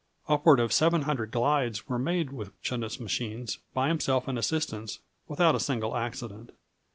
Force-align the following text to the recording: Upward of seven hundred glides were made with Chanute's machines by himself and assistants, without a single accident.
Upward 0.27 0.59
of 0.59 0.73
seven 0.73 1.03
hundred 1.03 1.29
glides 1.29 1.87
were 1.87 1.99
made 1.99 2.31
with 2.33 2.59
Chanute's 2.63 2.99
machines 2.99 3.59
by 3.75 3.87
himself 3.87 4.27
and 4.27 4.35
assistants, 4.39 4.97
without 5.27 5.53
a 5.53 5.59
single 5.59 5.95
accident. 5.95 6.53